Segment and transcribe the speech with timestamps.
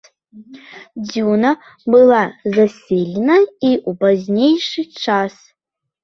[1.07, 1.49] Дзюна
[1.95, 2.21] была
[2.55, 5.33] заселена і ў пазнейшы час.